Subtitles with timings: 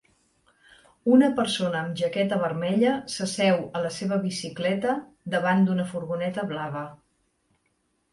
[1.15, 4.95] Una persona amb jaqueta vermella s'asseu a la seva bicicleta,
[5.35, 6.83] davant d'una furgoneta blava.